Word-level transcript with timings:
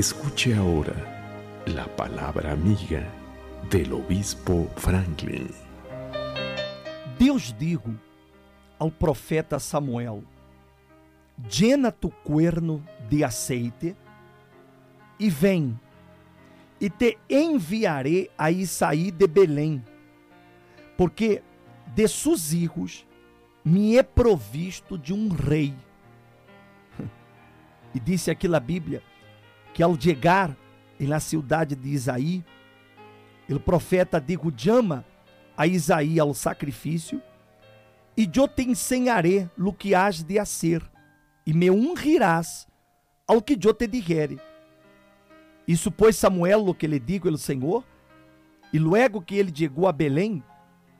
Escuche 0.00 0.54
ahora 0.54 0.94
la 1.66 1.86
palabra 1.86 2.52
amiga 2.52 3.06
del 3.68 3.92
obispo 3.92 4.66
Franklin. 4.76 5.46
Deus 7.18 7.54
digo 7.58 7.94
ao 8.78 8.90
profeta 8.90 9.58
Samuel: 9.58 10.22
Llena 11.50 11.92
tu 11.92 12.08
cuerno 12.24 12.82
de 13.10 13.22
aceite 13.22 13.94
e 15.18 15.28
vem, 15.28 15.78
e 16.80 16.88
te 16.88 17.18
enviarei 17.28 18.30
a 18.38 18.50
Isaí 18.50 19.10
de 19.10 19.26
Belém, 19.26 19.84
porque 20.96 21.42
de 21.94 22.08
seus 22.08 22.48
filhos 22.48 23.06
me 23.62 23.98
é 23.98 24.02
provisto 24.02 24.96
de 24.96 25.12
um 25.12 25.28
rei. 25.28 25.74
E 27.92 28.00
disse 28.00 28.30
aqui 28.30 28.48
na 28.48 28.60
Bíblia 28.60 29.02
que 29.80 29.84
ao 29.84 29.98
chegar 29.98 30.54
na 30.98 31.18
cidade 31.18 31.74
de 31.74 31.88
Isaí, 31.88 32.44
o 33.48 33.58
profeta 33.58 34.20
digo 34.20 34.52
chama 34.54 35.06
a 35.56 35.66
Isaí 35.66 36.20
ao 36.20 36.34
sacrifício, 36.34 37.22
e 38.14 38.28
eu 38.36 38.46
te 38.46 38.62
ensinarei 38.62 39.48
o 39.56 39.72
que 39.72 39.94
has 39.94 40.22
de 40.22 40.36
fazer, 40.36 40.82
e 41.46 41.54
me 41.54 41.70
honrarás 41.70 42.68
ao 43.26 43.40
que 43.40 43.58
eu 43.58 43.72
te 43.72 43.86
dijere. 43.86 44.38
E 45.66 45.74
supôs 45.74 46.14
Samuel 46.14 46.68
o 46.68 46.74
que 46.74 46.86
lhe 46.86 47.00
digo 47.00 47.26
el 47.26 47.38
Senhor, 47.38 47.82
e 48.74 48.78
luego 48.78 49.22
que 49.22 49.36
ele 49.36 49.50
chegou 49.50 49.88
a 49.88 49.92
Belém, 49.92 50.44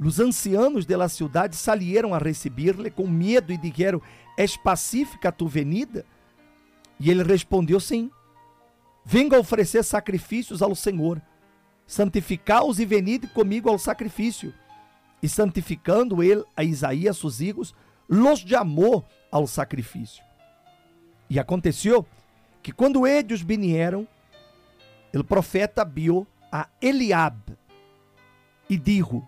os 0.03 0.19
ancianos 0.19 0.87
da 0.87 1.07
cidade 1.07 1.55
salieram 1.55 2.15
a 2.15 2.19
receber-lhe 2.19 2.91
com 2.91 3.07
medo 3.07 3.53
e 3.53 3.59
dijeron: 3.59 4.01
És 4.39 4.57
pacífica 4.57 5.31
tu 5.31 5.47
venida? 5.47 6.07
E 6.99 7.11
ele 7.11 7.23
respondeu: 7.23 7.79
Sim. 7.79 8.11
Venga 9.05 9.39
oferecer 9.39 9.83
sacrifícios 9.83 10.63
ao 10.63 10.75
Senhor. 10.75 11.21
Santificaos 11.87 12.79
e 12.79 12.85
venide 12.85 13.27
comigo 13.27 13.69
ao 13.69 13.79
sacrifício. 13.79 14.55
E 15.23 15.29
santificando 15.29 16.23
ele 16.23 16.45
a 16.57 16.63
Isaías, 16.63 17.19
seus 17.19 17.39
filhos, 17.39 17.75
los 18.09 18.41
chamou 18.41 19.05
ao 19.31 19.47
sacrifício. 19.47 20.25
E 21.29 21.39
aconteceu 21.39 22.07
que 22.63 22.73
quando 22.73 23.07
eles 23.07 23.41
vinieron, 23.41 24.07
o 25.15 25.25
profeta 25.25 25.85
viu 25.85 26.27
a 26.51 26.69
Eliab 26.81 27.57
e 28.69 28.77
dijo: 28.77 29.27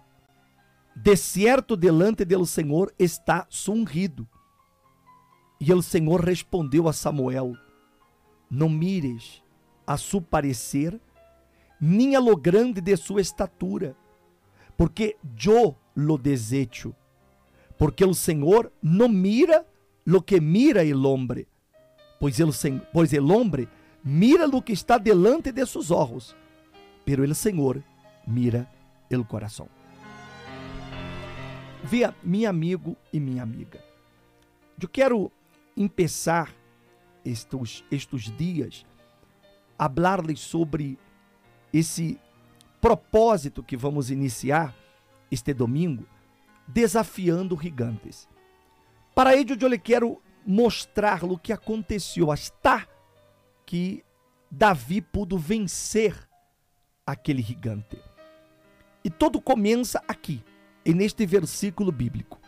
De 0.95 1.17
certo 1.17 1.77
delante 1.77 2.25
do 2.25 2.47
Senhor 2.47 2.93
está 2.99 3.47
sungido. 3.49 4.29
E 5.61 5.73
o 5.73 5.83
Senhor 5.83 6.21
respondeu 6.21 6.89
a 6.89 6.93
Samuel: 6.93 7.55
Não 8.51 8.69
mires 8.69 9.43
a 9.87 9.97
su 9.97 10.23
parecer, 10.23 11.01
nem 11.81 12.15
a 12.15 12.21
lo 12.21 12.37
grande 12.37 12.81
de 12.81 12.97
sua 12.97 13.21
estatura, 13.21 13.97
porque 14.77 15.17
eu 15.45 15.77
lo 15.95 16.17
desecho. 16.17 16.95
Porque 17.77 18.05
o 18.05 18.15
Senhor 18.15 18.73
não 18.83 19.09
mira 19.09 19.67
lo 20.07 20.23
que 20.23 20.41
mira 20.41 20.85
el 20.85 21.05
hombre, 21.05 21.49
pois 22.21 22.39
el, 22.39 22.51
pois 22.93 23.13
el 23.13 23.31
hombre 23.31 23.69
mira 24.05 24.47
lo 24.47 24.63
que 24.63 24.73
está 24.73 24.99
delante 24.99 25.53
de 25.53 25.67
seus 25.67 25.91
olhos, 25.91 26.37
pero 27.05 27.25
el 27.25 27.35
Senhor 27.35 27.83
mira 28.27 28.71
el 29.11 29.25
coração. 29.27 29.69
Via, 31.85 32.15
meu 32.23 32.49
amigo 32.49 32.97
e 33.13 33.19
minha 33.19 33.43
amiga, 33.43 33.81
eu 34.81 34.89
quero 34.89 35.33
começar 35.75 36.55
estes, 37.25 37.85
estes 37.91 38.37
dias 38.37 38.87
hablar-lhes 39.85 40.41
sobre 40.41 40.97
esse 41.73 42.21
propósito 42.81 43.63
que 43.63 43.77
vamos 43.77 44.11
iniciar 44.11 44.75
este 45.31 45.53
domingo, 45.53 46.07
desafiando 46.67 47.57
gigantes. 47.57 48.29
Para 49.15 49.35
ello 49.35 49.57
eu 49.61 49.69
lhe 49.69 49.79
quero 49.79 50.21
mostrar 50.47 51.25
o 51.25 51.37
que 51.37 51.53
aconteceu 51.53 52.31
hasta 52.31 52.87
que 53.67 54.05
Davi 54.51 55.01
pudo 55.01 55.37
vencer 55.37 56.29
aquele 57.05 57.43
gigante. 57.43 57.99
E 59.05 59.11
tudo 59.11 59.41
começa 59.41 60.03
aqui, 60.07 60.45
neste 60.87 61.27
versículo 61.27 61.91
bíblico. 61.91 62.41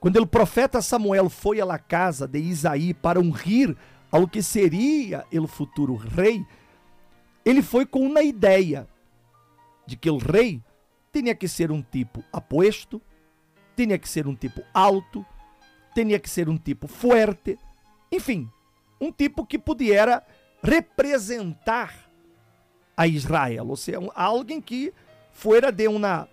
Quando 0.00 0.16
o 0.16 0.26
profeta 0.26 0.80
Samuel 0.80 1.28
foi 1.28 1.60
à 1.60 1.78
casa 1.78 2.26
de 2.26 2.38
Isaí 2.38 2.94
para 2.94 3.20
ungir 3.20 3.76
ao 4.14 4.28
que 4.28 4.40
seria 4.40 5.26
o 5.32 5.48
futuro 5.48 5.96
rei, 5.96 6.46
ele 7.44 7.60
foi 7.60 7.84
com 7.84 7.98
uma 7.98 8.22
ideia 8.22 8.88
de 9.84 9.96
que 9.96 10.08
o 10.08 10.18
rei 10.18 10.62
tinha 11.12 11.34
que 11.34 11.48
ser 11.48 11.72
um 11.72 11.82
tipo 11.82 12.22
apuesto, 12.32 13.02
tinha 13.74 13.98
que 13.98 14.08
ser 14.08 14.28
um 14.28 14.36
tipo 14.36 14.62
alto, 14.72 15.26
tinha 15.96 16.16
que 16.20 16.30
ser 16.30 16.48
um 16.48 16.56
tipo 16.56 16.86
forte, 16.86 17.58
enfim, 18.12 18.48
um 19.00 19.10
tipo 19.10 19.44
que 19.44 19.58
pudiera 19.58 20.24
representar 20.62 22.08
a 22.96 23.08
Israel, 23.08 23.66
ou 23.66 23.76
seja, 23.76 23.98
alguém 24.14 24.60
que 24.60 24.94
fuera 25.32 25.72
de 25.72 25.88
uma 25.88 26.28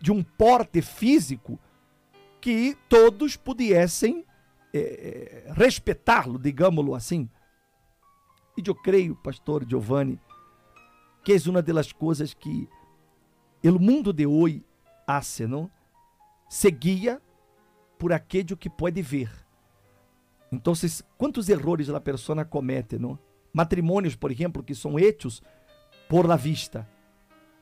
de 0.00 0.10
um 0.10 0.22
porte 0.22 0.80
físico 0.80 1.58
que 2.40 2.78
todos 2.88 3.36
pudessem 3.36 4.24
eh, 4.76 5.52
respeitá-lo, 5.52 6.38
digámoslo 6.38 6.94
assim. 6.94 7.28
E 8.56 8.62
eu 8.66 8.74
creio, 8.74 9.14
pastor 9.16 9.64
Giovanni, 9.68 10.20
que 11.24 11.32
é 11.32 11.50
uma 11.50 11.62
das 11.62 11.92
coisas 11.92 12.32
que 12.32 12.68
o 13.64 13.78
mundo 13.78 14.12
de 14.12 14.26
hoje 14.26 14.64
hace, 15.06 15.46
não? 15.46 15.70
Seguia 16.48 17.20
por 17.98 18.12
aquele 18.12 18.56
que 18.56 18.70
pode 18.70 19.02
ver. 19.02 19.30
Então, 20.52 20.72
quantos 21.18 21.48
erros 21.48 21.90
a 21.90 22.00
pessoa 22.00 22.44
comete, 22.44 22.98
não? 22.98 23.18
Matrimônios, 23.52 24.14
por 24.14 24.30
exemplo, 24.30 24.62
que 24.62 24.74
são 24.74 24.98
hechos 24.98 25.42
por 26.08 26.26
la 26.26 26.36
vista. 26.36 26.88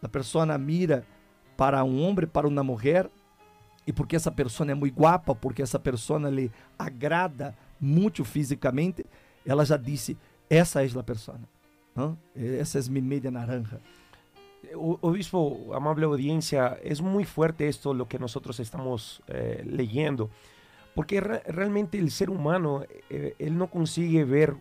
A 0.02 0.08
pessoa 0.08 0.58
mira 0.58 1.06
para 1.56 1.82
um 1.82 2.02
homem, 2.02 2.26
para 2.26 2.46
uma 2.46 2.62
mulher, 2.62 3.10
e 3.86 3.92
porque 3.92 4.16
essa 4.16 4.30
pessoa 4.30 4.70
é 4.70 4.74
muito 4.74 4.98
guapa, 4.98 5.34
porque 5.34 5.62
essa 5.62 5.78
pessoa 5.78 6.30
lhe 6.30 6.50
agrada 6.78 7.54
muito 7.80 8.24
fisicamente, 8.24 9.04
ela 9.44 9.64
já 9.64 9.76
disse: 9.76 10.16
essa 10.48 10.84
é 10.84 10.88
a 10.98 11.02
pessoa. 11.02 11.38
Não? 11.94 12.18
Essa 12.34 12.78
é 12.78 12.82
minha 12.88 13.04
media 13.04 13.30
naranja. 13.30 13.80
Obispo, 14.74 15.72
amable 15.74 16.06
audiencia, 16.06 16.78
es 16.82 17.00
muy 17.00 17.24
fuerte 17.24 17.68
esto 17.68 17.92
lo 17.92 18.08
que 18.08 18.18
nosotros 18.18 18.58
estamos 18.60 19.22
eh, 19.28 19.62
leyendo, 19.66 20.30
porque 20.94 21.20
re 21.20 21.42
realmente 21.46 21.98
el 21.98 22.10
ser 22.10 22.30
humano, 22.30 22.82
eh, 23.10 23.34
él 23.38 23.58
no 23.58 23.68
consigue 23.68 24.24
ver, 24.24 24.56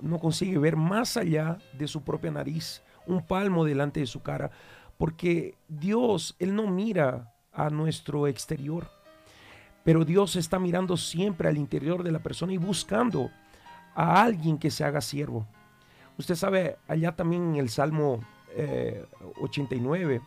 no 0.00 0.18
consigue 0.18 0.58
ver 0.58 0.76
más 0.76 1.16
allá 1.16 1.58
de 1.78 1.86
su 1.86 2.02
propia 2.02 2.32
nariz, 2.32 2.82
un 3.06 3.24
palmo 3.24 3.64
delante 3.64 4.00
de 4.00 4.06
su 4.06 4.20
cara, 4.20 4.50
porque 4.98 5.54
Dios, 5.68 6.34
él 6.40 6.54
no 6.56 6.66
mira 6.66 7.32
a 7.56 7.70
nuestro 7.70 8.26
exterior, 8.26 8.88
pero 9.82 10.04
Dios 10.04 10.36
está 10.36 10.58
mirando 10.58 10.96
siempre 10.96 11.48
al 11.48 11.56
interior 11.56 12.02
de 12.02 12.12
la 12.12 12.18
persona 12.18 12.52
y 12.52 12.58
buscando 12.58 13.30
a 13.94 14.22
alguien 14.22 14.58
que 14.58 14.70
se 14.70 14.84
haga 14.84 15.00
siervo. 15.00 15.46
Usted 16.18 16.34
sabe, 16.34 16.76
allá 16.86 17.12
también 17.16 17.54
en 17.54 17.56
el 17.56 17.68
Salmo 17.68 18.20
89 19.40 20.14
eh, 20.16 20.20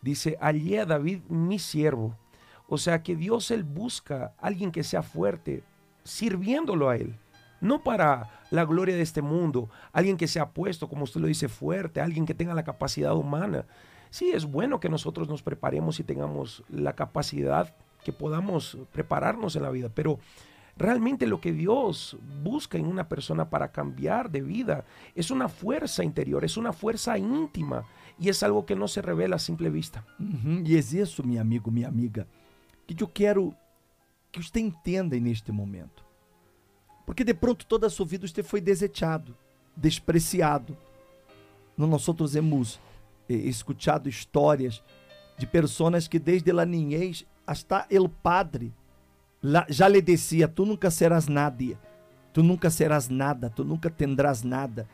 dice, 0.00 0.36
allí 0.40 0.76
a 0.76 0.86
David 0.86 1.20
mi 1.28 1.58
siervo. 1.58 2.16
O 2.68 2.78
sea 2.78 3.02
que 3.02 3.14
Dios 3.14 3.50
él 3.50 3.62
busca 3.62 4.34
a 4.38 4.46
alguien 4.46 4.70
que 4.72 4.84
sea 4.84 5.02
fuerte, 5.02 5.62
sirviéndolo 6.02 6.88
a 6.88 6.96
él. 6.96 7.18
No 7.60 7.82
para 7.82 8.30
la 8.50 8.64
gloria 8.64 8.94
de 8.96 9.02
este 9.02 9.22
mundo, 9.22 9.70
alguien 9.92 10.16
que 10.16 10.28
sea 10.28 10.50
puesto, 10.50 10.88
como 10.88 11.04
usted 11.04 11.20
lo 11.20 11.26
dice, 11.26 11.48
fuerte, 11.48 12.00
alguien 12.00 12.26
que 12.26 12.34
tenga 12.34 12.54
la 12.54 12.64
capacidad 12.64 13.14
humana, 13.14 13.64
Sí, 14.14 14.30
es 14.30 14.44
bueno 14.44 14.78
que 14.78 14.88
nosotros 14.88 15.28
nos 15.28 15.42
preparemos 15.42 15.98
y 15.98 16.04
tengamos 16.04 16.62
la 16.68 16.92
capacidad 16.92 17.74
que 18.04 18.12
podamos 18.12 18.78
prepararnos 18.92 19.56
en 19.56 19.64
la 19.64 19.70
vida, 19.70 19.90
pero 19.92 20.20
realmente 20.76 21.26
lo 21.26 21.40
que 21.40 21.52
Dios 21.52 22.16
busca 22.40 22.78
en 22.78 22.86
una 22.86 23.08
persona 23.08 23.50
para 23.50 23.72
cambiar 23.72 24.30
de 24.30 24.40
vida 24.40 24.84
es 25.16 25.32
una 25.32 25.48
fuerza 25.48 26.04
interior, 26.04 26.44
es 26.44 26.56
una 26.56 26.72
fuerza 26.72 27.18
íntima 27.18 27.86
y 28.16 28.28
es 28.28 28.44
algo 28.44 28.64
que 28.64 28.76
no 28.76 28.86
se 28.86 29.02
revela 29.02 29.34
a 29.34 29.40
simple 29.40 29.68
vista. 29.68 30.06
Uhum, 30.20 30.62
e 30.64 30.76
é 30.76 30.78
isso, 30.78 31.20
amigo, 31.40 31.72
minha 31.72 31.88
amiga, 31.88 32.28
que 32.86 33.02
eu 33.02 33.08
quero 33.08 33.52
que 34.30 34.40
você 34.40 34.60
entenda 34.60 35.18
neste 35.18 35.50
momento. 35.50 36.04
Porque 37.04 37.24
de 37.24 37.34
pronto 37.34 37.66
toda 37.66 37.88
a 37.88 37.90
sua 37.90 38.06
vida 38.06 38.28
você 38.28 38.44
foi 38.44 38.60
desechado, 38.60 39.36
despreciado. 39.76 40.78
Nós 41.76 42.06
outros 42.06 42.36
hemos 42.36 42.78
escuchado 43.28 44.08
histórias 44.08 44.82
de 45.38 45.46
pessoas 45.46 46.08
que 46.08 46.18
desde 46.18 46.50
a 46.50 46.64
niñez 46.64 47.26
hasta 47.46 47.86
el 47.90 48.08
padre 48.08 48.72
já 49.68 49.88
lhe 49.88 50.00
dizia: 50.00 50.48
Tu 50.48 50.64
nunca 50.64 50.90
serás 50.90 51.28
nadie, 51.28 51.76
tu 52.32 52.42
nunca 52.42 52.70
serás 52.70 53.08
nada, 53.08 53.50
tu 53.50 53.64
nunca 53.64 53.90
tendrás 53.90 54.42
nada. 54.42 54.86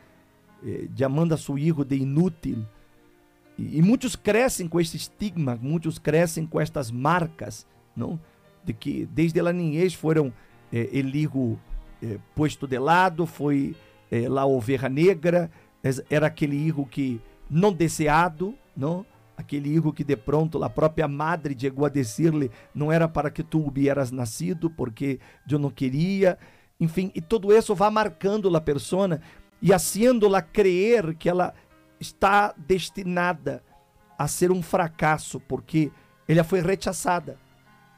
eh, 0.63 0.87
a 1.33 1.37
seu 1.37 1.55
filho 1.55 1.83
de 1.83 1.97
inútil. 1.97 2.65
E, 3.57 3.77
e, 3.77 3.81
muitos 3.81 4.15
crescem 4.15 4.67
com 4.67 4.79
esse 4.79 4.97
estigma, 4.97 5.57
muitos 5.61 5.99
crescem 5.99 6.45
com 6.45 6.59
estas 6.59 6.91
marcas, 6.91 7.67
não? 7.95 8.19
De 8.63 8.73
que 8.73 9.05
desde 9.05 9.39
a 9.39 9.51
niñez 9.51 9.93
foram 9.93 10.31
eh, 10.71 10.89
el 10.93 11.15
hijo 11.15 11.59
eh, 12.01 12.19
posto 12.35 12.67
de 12.67 12.79
lado, 12.79 13.25
foi 13.25 13.75
eh, 14.09 14.29
la 14.29 14.45
oveja 14.45 14.87
negra, 14.87 15.49
era 16.09 16.27
aquele 16.27 16.55
hijo 16.55 16.85
que 16.85 17.19
não 17.51 17.73
deseado, 17.73 18.55
não? 18.75 19.05
aquele 19.35 19.69
hijo 19.69 19.91
que 19.91 20.03
de 20.03 20.15
pronto 20.15 20.63
a 20.63 20.69
própria 20.69 21.07
madre 21.07 21.55
chegou 21.59 21.85
a 21.85 21.89
dizer-lhe 21.89 22.49
não 22.73 22.91
era 22.91 23.07
para 23.07 23.29
que 23.29 23.43
tu 23.43 23.59
hubieras 23.65 24.11
nascido 24.11 24.69
porque 24.69 25.19
eu 25.49 25.59
não 25.59 25.69
queria 25.69 26.37
enfim 26.79 27.11
e 27.13 27.19
tudo 27.19 27.51
isso 27.51 27.75
vai 27.75 27.89
marcando 27.89 28.55
a 28.55 28.61
persona 28.61 29.19
e 29.61 29.73
haciendo-la 29.73 30.41
crer 30.41 31.15
que 31.15 31.27
ela 31.27 31.53
está 31.99 32.53
destinada 32.55 33.63
a 34.17 34.27
ser 34.27 34.51
um 34.51 34.61
fracasso 34.61 35.39
porque 35.39 35.91
ela 36.27 36.43
foi 36.43 36.61
rechaçada 36.61 37.37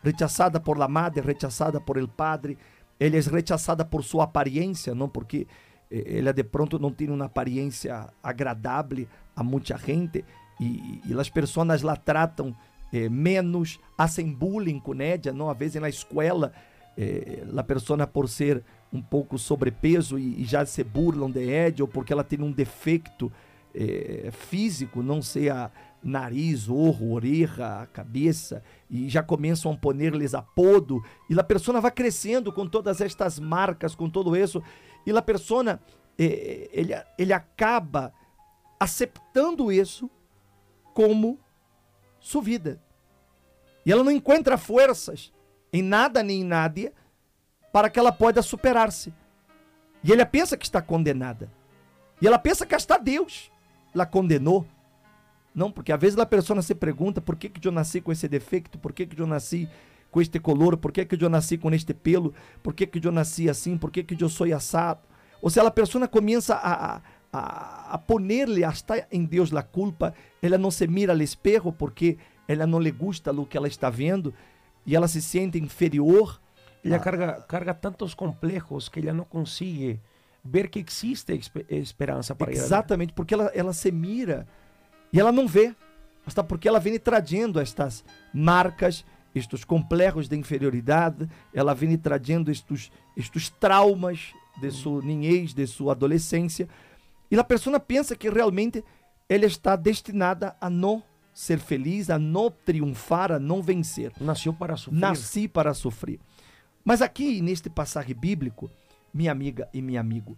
rechaçada 0.01 0.59
por 0.59 0.77
la 0.77 0.87
madre 0.87 1.21
rechaçada 1.21 1.79
por 1.79 1.97
el 1.97 2.09
padre. 2.09 2.57
Ela 2.99 3.17
é 3.17 3.21
rechaçada 3.21 3.85
por 3.85 4.03
sua 4.03 4.25
aparência 4.25 4.93
não 4.93 5.09
porque 5.09 5.47
eh, 5.89 6.19
ela 6.19 6.33
de 6.33 6.43
pronto 6.43 6.77
não 6.77 6.91
tem 6.91 7.09
uma 7.09 7.25
aparência 7.25 8.07
agradável 8.21 9.07
a 9.35 9.43
muita 9.43 9.77
gente 9.77 10.23
e, 10.59 11.01
e 11.05 11.13
as 11.19 11.29
pessoas 11.29 11.81
lá 11.81 11.95
tratam 11.95 12.55
eh, 12.91 13.09
menos, 13.09 13.79
fazem 13.97 14.31
bullying 14.31 14.79
com 14.79 15.01
ella, 15.01 15.33
não? 15.33 15.49
Às 15.49 15.57
vezes 15.57 15.81
na 15.81 15.89
escola, 15.89 16.53
eh, 16.97 17.43
a 17.55 17.63
pessoa 17.63 18.05
por 18.05 18.29
ser 18.29 18.63
um 18.91 19.01
pouco 19.01 19.37
sobrepeso 19.37 20.19
e, 20.19 20.41
e, 20.41 20.45
já 20.45 20.65
se 20.65 20.83
burlam 20.83 21.31
de 21.31 21.49
ella, 21.49 21.75
ou 21.81 21.87
porque 21.87 22.13
ela 22.13 22.23
tem 22.23 22.39
um 22.41 22.51
defeito 22.51 23.31
eh, 23.73 24.29
físico, 24.31 25.01
não 25.01 25.21
seja 25.21 25.71
nariz, 26.03 26.69
orro, 26.69 27.13
orelha, 27.13 27.87
cabeça, 27.91 28.61
e 28.89 29.09
já 29.09 29.23
começam 29.23 29.71
a 29.71 29.77
poner-lhes 29.77 30.33
apodo, 30.35 31.01
e 31.29 31.39
a 31.39 31.43
pessoa 31.43 31.81
vai 31.81 31.91
crescendo 31.91 32.51
com 32.51 32.67
todas 32.67 33.01
estas 33.01 33.39
marcas, 33.39 33.95
com 33.95 34.09
todo 34.09 34.35
isso, 34.35 34.61
e 35.05 35.11
a 35.11 35.21
pessoa, 35.21 35.79
eh, 36.19 36.69
ele, 36.71 36.93
ele 37.17 37.33
acaba 37.33 38.13
aceitando 38.83 39.71
isso 39.71 40.09
como 40.93 41.39
sua 42.19 42.41
vida. 42.41 42.81
E 43.85 43.91
ela 43.91 44.03
não 44.03 44.11
encontra 44.11 44.57
forças 44.57 45.33
em 45.71 45.81
nada 45.81 46.21
nem 46.21 46.41
em 46.41 46.43
nada 46.43 46.93
para 47.71 47.89
que 47.89 47.97
ela 47.97 48.11
possa 48.11 48.41
superar-se. 48.41 49.13
E 50.03 50.11
ela 50.11 50.25
pensa 50.25 50.57
que 50.57 50.65
está 50.65 50.81
condenada. 50.81 51.51
E 52.21 52.27
ela 52.27 52.37
pensa 52.37 52.65
que 52.65 52.75
está 52.75 52.97
Deus 52.97 53.51
la 53.93 54.05
condenou. 54.05 54.65
Não, 55.53 55.71
porque 55.71 55.91
às 55.91 55.99
vezes 55.99 56.17
a 56.17 56.25
pessoa 56.25 56.61
se 56.61 56.73
pergunta 56.73 57.21
por 57.21 57.35
que, 57.35 57.47
que 57.47 57.67
eu 57.67 57.71
nasci 57.71 58.01
com 58.01 58.11
esse 58.11 58.27
defeito, 58.27 58.77
por 58.79 58.91
que, 58.91 59.05
que 59.05 59.21
eu 59.21 59.27
nasci 59.27 59.69
com 60.09 60.19
este 60.19 60.39
color, 60.39 60.77
por 60.77 60.91
que, 60.91 61.05
que 61.05 61.23
eu 61.23 61.29
nasci 61.29 61.57
com 61.57 61.71
este 61.71 61.93
pelo, 61.93 62.33
por 62.61 62.73
que, 62.73 62.87
que 62.87 63.05
eu 63.05 63.11
nasci 63.11 63.49
assim, 63.49 63.77
por 63.77 63.91
que, 63.91 64.03
que 64.03 64.21
eu 64.21 64.29
sou 64.29 64.51
assado. 64.53 65.01
Ou 65.41 65.49
seja, 65.49 65.67
a 65.67 65.71
pessoa 65.71 66.07
começa 66.07 66.55
a, 66.55 66.95
a, 66.95 67.01
a, 67.33 67.95
a 67.95 67.97
ponerle 67.97 68.63
hasta 68.63 69.07
em 69.11 69.25
Deus 69.25 69.51
a 69.53 69.63
culpa, 69.63 70.13
ela 70.41 70.57
não 70.57 70.69
se 70.69 70.87
mira 70.87 71.13
ao 71.13 71.21
espejo 71.21 71.71
porque 71.71 72.17
ela 72.47 72.67
não 72.67 72.79
lhe 72.79 72.91
gusta 72.91 73.31
o 73.31 73.45
que 73.45 73.57
ela 73.57 73.67
está 73.67 73.89
vendo 73.89 74.33
e 74.85 74.95
ela 74.95 75.07
se 75.07 75.21
sente 75.21 75.57
inferior. 75.57 76.39
Ela 76.85 76.99
carga, 76.99 77.41
carga 77.47 77.73
tantos 77.73 78.13
complejos 78.13 78.87
que 78.89 78.99
ela 78.99 79.13
não 79.13 79.23
consegue 79.23 79.99
ver 80.43 80.67
que 80.69 80.83
existe 80.85 81.39
esperança 81.69 82.35
para 82.35 82.51
ela. 82.51 82.59
Exatamente, 82.59 83.13
porque 83.13 83.33
ela, 83.33 83.49
ela 83.55 83.73
se 83.73 83.91
mira 83.91 84.45
e 85.11 85.19
ela 85.19 85.31
não 85.31 85.47
vê. 85.47 85.73
Hasta 86.25 86.43
porque 86.43 86.67
ela 86.67 86.79
vem 86.79 86.97
trazendo 86.99 87.59
estas 87.59 88.03
marcas, 88.33 89.05
estes 89.33 89.63
complexos 89.63 90.27
de 90.27 90.37
inferioridade, 90.37 91.27
ela 91.53 91.73
vem 91.73 91.97
trazendo 91.97 92.51
estes, 92.51 92.91
estes 93.15 93.49
traumas 93.49 94.33
de 94.59 94.71
sua 94.71 95.01
niñez, 95.01 95.53
de 95.53 95.65
sua 95.65 95.93
adolescência. 95.93 96.67
E 97.33 97.39
a 97.39 97.43
pessoa 97.43 97.79
pensa 97.79 98.15
que 98.15 98.29
realmente 98.29 98.83
ela 99.27 99.45
está 99.47 99.75
destinada 99.75 100.55
a 100.61 100.69
não 100.69 101.01
ser 101.33 101.57
feliz, 101.57 102.11
a 102.11 102.19
não 102.19 102.51
triunfar, 102.51 103.31
a 103.31 103.39
não 103.39 103.59
vencer. 103.59 104.13
Nasceu 104.21 104.53
para 104.53 104.77
sofrer. 104.77 104.99
Nasci 104.99 105.47
para 105.47 105.73
sofrer. 105.73 106.19
Mas 106.85 107.01
aqui 107.01 107.41
neste 107.41 107.71
passagem 107.71 108.15
bíblico, 108.15 108.69
minha 109.11 109.31
amiga 109.31 109.67
e 109.73 109.81
meu 109.81 109.99
amigo, 109.99 110.37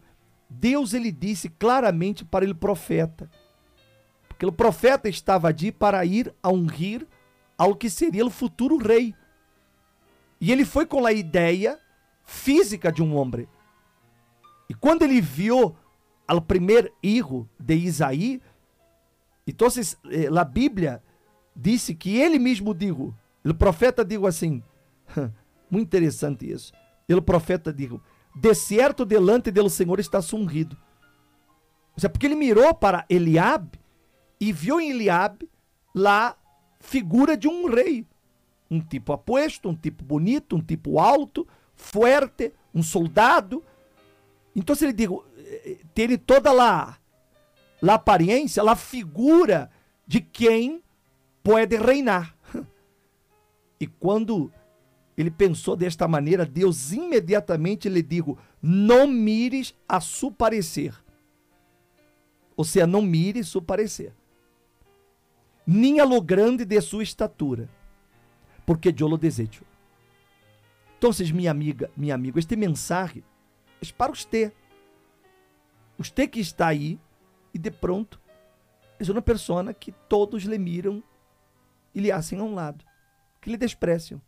Deus 0.49 0.93
ele 0.93 1.11
disse 1.11 1.49
claramente 1.49 2.23
para 2.23 2.49
o 2.49 2.55
profeta, 2.55 3.29
porque 4.29 4.45
o 4.45 4.51
profeta 4.53 5.09
estava 5.09 5.49
ali 5.49 5.73
para 5.73 6.05
ir 6.05 6.33
a 6.41 6.49
ungir 6.49 7.05
ao 7.57 7.75
que 7.75 7.89
seria 7.89 8.25
o 8.25 8.29
futuro 8.29 8.77
rei. 8.77 9.13
E 10.39 10.49
ele 10.49 10.63
foi 10.63 10.85
com 10.85 11.05
a 11.05 11.11
ideia 11.11 11.77
física 12.23 12.89
de 12.89 13.03
um 13.03 13.17
homem. 13.17 13.49
E 14.69 14.73
quando 14.73 15.01
ele 15.01 15.19
viu 15.19 15.75
ao 16.27 16.41
primeiro 16.41 16.91
hijo 17.01 17.47
de 17.59 17.75
Isaí. 17.75 18.41
Então, 19.47 19.67
eh, 20.11 20.27
a 20.27 20.43
Bíblia 20.43 21.01
disse 21.55 21.93
que 21.93 22.17
ele 22.17 22.39
mesmo 22.39 22.73
digo, 22.73 23.15
o 23.43 23.53
profeta 23.53 24.03
digo 24.03 24.25
assim, 24.25 24.63
muito 25.69 25.87
interessante 25.87 26.51
isso. 26.51 26.73
O 27.09 27.21
profeta 27.21 27.71
digo, 27.71 28.01
de 28.35 28.53
certo 28.53 29.05
delante 29.05 29.51
do 29.51 29.69
Senhor 29.69 29.99
está 29.99 30.21
sungido. 30.21 30.75
Ou 31.93 31.99
seja, 31.99 32.09
porque 32.09 32.25
ele 32.25 32.35
mirou 32.35 32.73
para 32.73 33.05
Eliabe 33.09 33.79
e 34.39 34.51
viu 34.51 34.81
em 34.81 34.91
Eliabe 34.91 35.49
lá 35.93 36.35
figura 36.79 37.37
de 37.37 37.47
um 37.47 37.67
rei. 37.67 38.05
Um 38.69 38.81
tipo 38.81 39.13
apuesto, 39.13 39.69
um 39.69 39.75
tipo 39.75 40.03
bonito, 40.03 40.55
um 40.55 40.61
tipo 40.61 40.99
alto, 40.99 41.47
forte, 41.75 42.51
um 42.73 42.83
soldado. 42.83 43.63
Então 44.55 44.75
ele 44.81 44.93
digo, 44.93 45.25
ter 45.93 46.17
toda 46.19 46.51
lá 46.51 46.97
a 47.81 47.93
aparência, 47.93 48.63
a 48.63 48.75
figura 48.75 49.69
de 50.07 50.21
quem 50.21 50.83
pode 51.43 51.75
reinar. 51.77 52.35
E 53.77 53.87
quando 53.87 54.49
ele 55.17 55.29
pensou 55.29 55.75
desta 55.75 56.07
maneira, 56.07 56.45
Deus 56.45 56.93
imediatamente 56.93 57.89
lhe 57.89 58.01
digo: 58.01 58.39
não 58.61 59.05
mires 59.05 59.75
a 59.87 59.99
su 59.99 60.31
parecer. 60.31 60.95
Ou 62.55 62.63
seja, 62.63 62.87
não 62.87 63.01
mire 63.01 63.43
su 63.43 63.61
parecer. 63.61 64.13
Nem 65.67 65.99
a 65.99 66.05
lo 66.05 66.21
grande 66.21 66.63
de 66.63 66.79
sua 66.79 67.03
estatura, 67.03 67.69
porque 68.65 68.95
eu 68.97 69.07
lo 69.09 69.17
desejo. 69.17 69.65
Então, 70.97 71.11
minha 71.33 71.51
amiga, 71.51 71.91
minha 71.97 72.15
amigo, 72.15 72.39
este 72.39 72.55
mensagem 72.55 73.21
é 73.81 73.91
para 73.97 74.13
você 74.13 74.51
Você 75.97 76.27
que 76.27 76.39
está 76.39 76.67
aí 76.67 76.99
e 77.53 77.57
de 77.57 77.71
pronto 77.71 78.19
é 78.99 79.11
uma 79.11 79.21
pessoa 79.21 79.73
que 79.73 79.91
todos 80.07 80.43
lhe 80.43 80.57
miram 80.57 81.03
e 81.93 81.99
lhe 81.99 82.11
hacen 82.11 82.39
a 82.39 82.43
um 82.43 82.53
lado, 82.53 82.83
que 83.41 83.49
lhe 83.49 83.57
despreciam. 83.57 84.21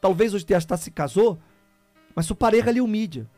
Talvez 0.00 0.32
você 0.32 0.54
até 0.54 0.76
se 0.76 0.90
casou, 0.90 1.38
mas 2.14 2.26
sua 2.26 2.36
pareja 2.36 2.70
lhe 2.70 2.80
humilha. 2.80 3.28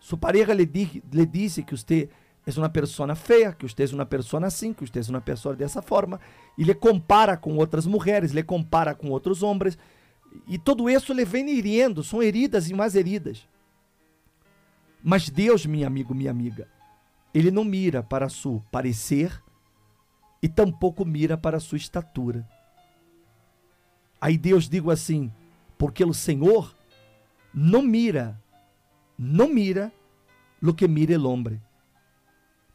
Sua 0.00 0.16
pareja 0.16 0.54
lhe, 0.54 0.64
di, 0.64 1.02
lhe 1.12 1.26
disse 1.26 1.62
que 1.62 1.76
você 1.76 2.08
é 2.46 2.50
uma 2.58 2.68
pessoa 2.68 3.14
feia, 3.14 3.52
que 3.52 3.68
você 3.68 3.84
é 3.84 3.94
uma 3.94 4.06
pessoa 4.06 4.44
assim, 4.46 4.72
que 4.72 4.86
você 4.86 5.00
é 5.00 5.10
uma 5.10 5.20
pessoa 5.20 5.54
dessa 5.54 5.82
forma, 5.82 6.20
e 6.56 6.62
lhe 6.62 6.74
compara 6.74 7.36
com 7.36 7.56
outras 7.56 7.86
mulheres, 7.86 8.30
lhe 8.30 8.42
compara 8.42 8.94
com 8.94 9.10
outros 9.10 9.42
homens, 9.42 9.76
e 10.46 10.58
tudo 10.58 10.88
isso 10.88 11.12
lhe 11.12 11.24
vem 11.24 11.48
hiriendo, 11.48 12.04
são 12.04 12.22
heridas 12.22 12.70
e 12.70 12.74
mais 12.74 12.94
heridas. 12.94 13.48
Mas 15.02 15.30
Deus, 15.30 15.66
meu 15.66 15.86
amigo, 15.86 16.14
minha 16.14 16.30
amiga, 16.30 16.68
ele 17.32 17.50
não 17.50 17.64
mira 17.64 18.02
para 18.02 18.28
seu 18.28 18.64
parecer 18.70 19.42
e 20.42 20.48
tampouco 20.48 21.04
mira 21.04 21.36
para 21.36 21.60
sua 21.60 21.76
estatura. 21.76 22.48
Aí 24.20 24.38
Deus 24.38 24.68
digo 24.68 24.90
assim, 24.90 25.32
porque 25.76 26.04
o 26.04 26.14
Senhor 26.14 26.74
não 27.52 27.82
mira, 27.82 28.40
não 29.18 29.48
mira 29.48 29.92
lo 30.60 30.74
que 30.74 30.88
mira 30.88 31.18
o 31.18 31.28
homem, 31.28 31.60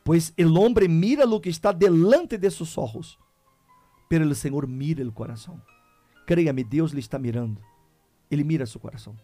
pois 0.03 0.33
el 0.37 0.55
homem 0.57 0.87
mira 0.87 1.25
lo 1.25 1.39
que 1.39 1.49
está 1.49 1.71
delante 1.71 2.37
de 2.37 2.49
seus 2.51 2.77
olhos, 2.77 3.17
pero 4.07 4.25
o 4.25 4.35
Senhor 4.35 4.67
mira 4.67 5.07
o 5.07 5.11
coração. 5.11 5.61
Creia-me, 6.25 6.63
Deus 6.63 6.91
lhe 6.91 6.99
está 6.99 7.17
mirando. 7.17 7.61
Ele 8.29 8.43
mira 8.43 8.65
seu 8.65 8.79
coração. 8.79 9.17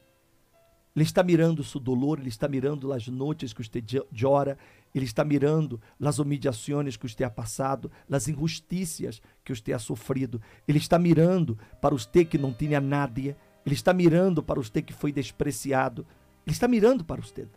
Ele 0.97 1.03
está 1.03 1.21
mirando 1.21 1.63
seu 1.63 1.79
dolor, 1.79 2.17
ele 2.17 2.27
está 2.27 2.47
mirando 2.47 2.91
as 2.91 3.07
noites 3.07 3.53
que 3.53 3.63
você 3.63 3.83
chora, 4.19 4.57
ele 4.95 5.05
está 5.05 5.23
mirando 5.23 5.79
as 6.01 6.17
humilhações 6.17 6.97
que 6.97 7.07
você 7.07 7.23
ha 7.23 7.29
passado, 7.29 7.91
as 8.11 8.27
injustiças 8.27 9.21
que 9.45 9.53
você 9.53 9.73
ha 9.73 9.77
sofrido. 9.77 10.41
Ele 10.67 10.79
está 10.79 10.97
mirando 10.97 11.55
para 11.79 11.93
você 11.93 12.25
que 12.25 12.39
não 12.39 12.51
tinha 12.51 12.81
nada, 12.81 13.21
ele 13.21 13.75
está 13.75 13.93
mirando 13.93 14.41
para 14.41 14.59
você 14.59 14.81
que 14.81 14.91
foi 14.91 15.11
despreciado. 15.11 16.03
Ele 16.43 16.53
está 16.53 16.67
mirando 16.67 17.05
para 17.05 17.21
você. 17.21 17.47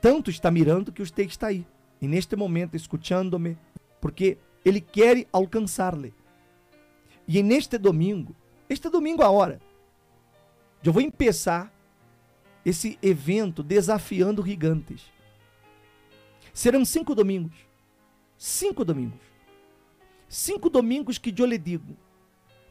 tanto 0.00 0.30
está 0.30 0.50
mirando 0.50 0.92
que 0.92 1.04
você 1.04 1.24
está 1.24 1.48
aí. 1.48 1.66
E 2.00 2.08
neste 2.08 2.34
momento 2.36 2.74
escutando-me, 2.74 3.58
porque 4.00 4.38
Ele 4.64 4.80
quer 4.80 5.26
alcançar-lhe. 5.30 6.14
E 7.28 7.42
neste 7.42 7.76
domingo, 7.76 8.34
este 8.66 8.88
domingo 8.88 9.22
agora, 9.22 9.60
eu 10.82 10.90
vou 10.90 11.02
começar 11.10 11.73
esse 12.64 12.98
evento 13.02 13.62
desafiando 13.62 14.44
gigantes. 14.44 15.02
Serão 16.52 16.84
cinco 16.84 17.14
domingos. 17.14 17.54
Cinco 18.38 18.84
domingos. 18.84 19.20
Cinco 20.28 20.70
domingos 20.70 21.18
que 21.18 21.34
eu 21.36 21.46
lhe 21.46 21.58
digo 21.58 21.96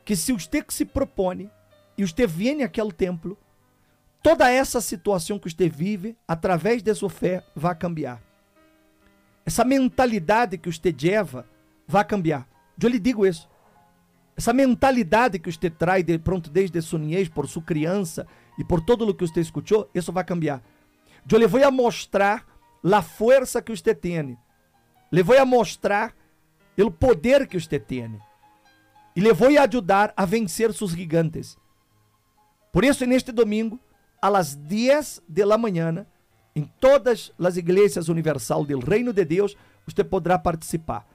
que 0.04 0.16
se 0.16 0.34
você 0.34 0.62
que 0.62 0.74
se 0.74 0.86
propõe 0.86 1.50
e 1.98 2.06
você 2.06 2.28
vem 2.28 2.64
àquele 2.64 2.92
templo, 2.92 3.38
toda 4.22 4.50
essa 4.50 4.82
situação 4.82 5.38
que 5.38 5.50
você 5.50 5.70
vive, 5.70 6.18
através 6.28 6.82
de 6.82 6.94
sua 6.94 7.10
fé, 7.10 7.46
vai 7.56 7.76
cambiar. 7.76 8.22
Essa 9.46 9.64
mentalidade 9.64 10.58
que 10.58 10.72
você 10.72 10.96
leva 11.02 11.48
vai 11.88 12.04
cambiar. 12.04 12.48
Eu 12.82 12.90
lhe 12.90 13.00
digo 13.00 13.26
isso. 13.26 13.50
Essa 14.36 14.52
mentalidade 14.52 15.38
que 15.38 15.52
você 15.52 15.70
traz 15.70 16.04
de 16.04 16.18
pronto 16.18 16.50
desde 16.50 16.82
sua 16.82 17.00
niñez, 17.00 17.30
por 17.30 17.48
sua 17.48 17.62
criança 17.62 18.26
e 18.58 18.64
por 18.64 18.82
todo 18.82 19.08
o 19.08 19.14
que 19.14 19.26
você 19.26 19.42
escutou, 19.42 19.90
isso 19.94 20.12
vai 20.12 20.24
cambiar. 20.24 20.62
Eu 21.30 21.40
lhe 21.40 21.48
vou 21.48 21.64
a 21.64 21.72
mostrar 21.72 22.46
a 22.84 23.02
força 23.02 23.62
que 23.62 23.76
você 23.76 23.96
tem. 23.96 24.38
Lhe 25.12 25.24
vou 25.24 25.38
a 25.38 25.46
mostrar 25.46 26.14
o 26.78 26.92
poder 26.92 27.48
que 27.48 27.60
você 27.60 27.80
tem. 27.80 28.20
E 29.16 29.22
lhe 29.22 29.34
vou 29.34 29.58
a 29.58 29.64
ajudar 29.64 30.14
a 30.16 30.26
vencer 30.26 30.74
seus 30.74 30.92
gigantes. 30.92 31.58
Por 32.72 32.84
isso, 32.84 33.06
neste 33.06 33.32
domingo, 33.32 33.80
las 34.22 34.56
10 34.56 35.22
de 35.28 35.46
la 35.46 35.58
mañana, 35.58 36.08
em 36.56 36.64
todas 36.80 37.32
as 37.40 37.58
igrejas 37.58 38.10
universal 38.10 38.66
do 38.66 38.80
Reino 38.80 39.14
de 39.14 39.26
Deus, 39.26 39.56
você 39.86 40.04
poderá 40.04 40.38
participar. 40.38 41.08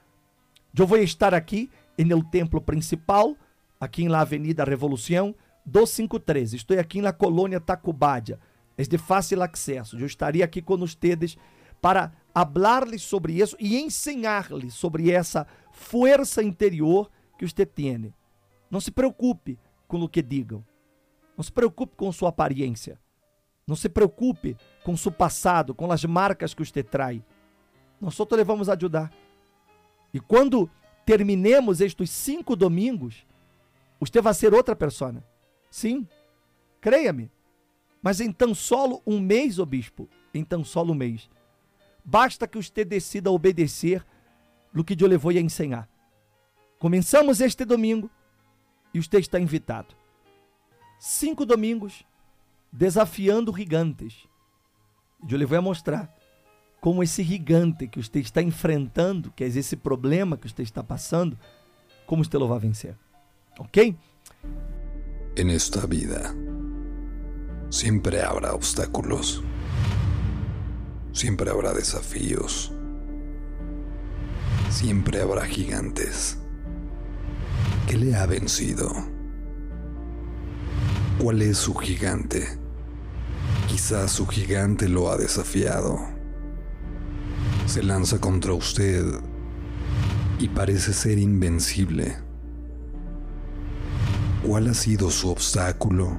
Eu 0.76 0.87
vou 0.87 0.99
estar 0.99 1.35
aqui 1.35 1.71
no 1.99 2.23
templo 2.23 2.61
principal, 2.61 3.37
aqui 3.80 4.09
na 4.09 4.21
Avenida 4.21 4.64
Revolução 4.64 5.35
253. 5.68 6.54
Estou 6.54 6.78
aqui 6.78 7.00
na 7.00 7.12
colônia 7.12 7.60
Tacubádia. 7.60 8.40
É 8.76 8.82
de 8.82 8.98
fácil 8.98 9.42
acesso. 9.42 9.98
Eu 9.98 10.06
estaria 10.06 10.44
aqui 10.44 10.62
com 10.62 10.76
vocês 10.76 11.37
para 11.80 12.12
falar-lhes 12.34 13.02
sobre 13.02 13.34
isso 13.34 13.56
e 13.58 13.78
ensinar-lhes 13.78 14.75
sobre 14.75 15.10
essa 15.10 15.46
força 15.72 16.42
interior 16.42 17.10
que 17.37 17.46
você 17.46 17.66
tem. 17.66 18.14
Não 18.70 18.80
se 18.80 18.90
preocupe 18.90 19.58
com 19.87 20.00
o 20.00 20.08
que 20.08 20.22
digam. 20.22 20.64
Não 21.37 21.42
se 21.42 21.52
preocupe 21.52 21.96
com 21.96 22.10
sua 22.12 22.28
aparência. 22.30 22.98
Não 23.66 23.76
se 23.76 23.88
preocupe 23.88 24.56
com 24.84 24.96
seu 24.96 25.12
passado, 25.12 25.75
com 25.75 25.90
as 25.92 26.04
marcas 26.04 26.54
que 26.54 26.64
você 26.64 26.82
traz. 26.82 27.20
Nós 28.00 28.14
só 28.14 28.25
te 28.25 28.34
levamos 28.34 28.68
a 28.68 28.75
ajudar. 28.75 29.12
E 30.12 30.20
quando 30.20 30.70
terminemos 31.04 31.80
estes 31.80 32.10
cinco 32.10 32.56
domingos, 32.56 33.26
você 34.00 34.20
vai 34.20 34.34
ser 34.34 34.54
outra 34.54 34.75
pessoa. 34.75 35.22
Sim, 35.70 36.06
creia-me. 36.80 37.30
Mas 38.02 38.20
em 38.20 38.32
tão 38.32 38.54
solo 38.54 39.02
um 39.06 39.20
mês, 39.20 39.58
o 39.58 39.66
bispo, 39.66 40.08
em 40.32 40.44
tão 40.44 40.64
solo 40.64 40.92
um 40.92 40.96
mês, 40.96 41.28
basta 42.04 42.46
que 42.46 42.60
você 42.60 42.84
decida 42.84 43.30
obedecer 43.30 44.04
no 44.72 44.84
que 44.84 44.96
eu 45.02 45.08
levou 45.08 45.30
a 45.30 45.34
ensinar. 45.34 45.88
Começamos 46.78 47.40
este 47.40 47.64
domingo 47.64 48.10
e 48.94 49.02
você 49.02 49.18
está 49.18 49.38
invitado 49.38 49.98
cinco 50.98 51.46
domingos 51.46 52.04
desafiando 52.72 53.54
gigantes. 53.54 54.26
Eu 55.28 55.38
lhe 55.38 55.46
vou 55.46 55.62
mostrar 55.62 56.12
como 56.80 57.02
esse 57.02 57.22
gigante 57.22 57.88
que 57.88 58.02
você 58.02 58.20
está 58.20 58.42
enfrentando, 58.42 59.32
que 59.32 59.42
é 59.42 59.46
esse 59.46 59.76
problema 59.76 60.37
que 60.37 60.48
você 60.48 60.62
está 60.62 60.82
passando, 60.82 61.38
como 62.06 62.25
você 62.25 62.38
vai 62.38 62.58
vencer. 62.58 62.96
¿Ok? 63.58 63.96
En 65.38 65.50
esta 65.50 65.87
vida 65.87 66.35
siempre 67.71 68.23
habrá 68.23 68.54
obstáculos, 68.54 69.45
siempre 71.12 71.49
habrá 71.49 71.73
desafíos, 71.73 72.73
siempre 74.68 75.23
habrá 75.23 75.45
gigantes. 75.45 76.38
¿Qué 77.87 77.97
le 77.97 78.16
ha 78.16 78.26
vencido? 78.26 78.92
¿Cuál 81.21 81.42
es 81.42 81.57
su 81.57 81.73
gigante? 81.73 82.59
Quizás 83.68 84.11
su 84.11 84.26
gigante 84.26 84.88
lo 84.88 85.09
ha 85.09 85.16
desafiado. 85.16 86.00
Se 87.66 87.85
lanza 87.85 88.21
contra 88.21 88.54
usted 88.54 89.04
y 90.40 90.49
parece 90.49 90.92
ser 90.92 91.16
invencible. 91.16 92.27
¿Cuál 94.47 94.68
ha 94.68 94.75
sido 94.75 95.11
su 95.11 95.30
obstáculo? 95.30 96.16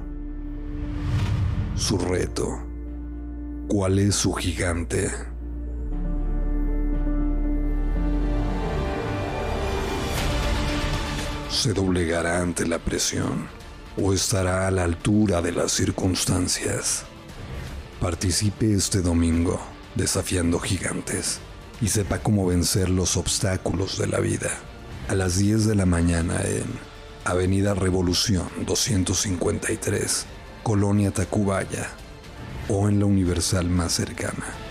Su 1.74 1.96
reto. 1.96 2.60
¿Cuál 3.66 3.98
es 3.98 4.14
su 4.14 4.34
gigante? 4.34 5.10
Se 11.48 11.72
doblegará 11.72 12.42
ante 12.42 12.66
la 12.66 12.78
presión 12.78 13.48
o 14.00 14.12
estará 14.12 14.68
a 14.68 14.70
la 14.70 14.84
altura 14.84 15.40
de 15.40 15.52
las 15.52 15.72
circunstancias. 15.72 17.04
Participe 18.00 18.74
este 18.74 19.00
domingo 19.00 19.58
desafiando 19.94 20.58
gigantes 20.58 21.40
y 21.80 21.88
sepa 21.88 22.18
cómo 22.18 22.46
vencer 22.46 22.90
los 22.90 23.16
obstáculos 23.16 23.98
de 23.98 24.08
la 24.08 24.20
vida. 24.20 24.50
A 25.08 25.14
las 25.14 25.38
10 25.38 25.66
de 25.66 25.74
la 25.74 25.86
mañana 25.86 26.40
en 26.42 26.89
Avenida 27.24 27.74
Revolución 27.74 28.48
253, 28.66 30.26
Colonia 30.62 31.10
Tacubaya 31.10 31.90
o 32.68 32.88
en 32.88 32.98
la 32.98 33.04
Universal 33.04 33.68
más 33.68 33.92
cercana. 33.92 34.69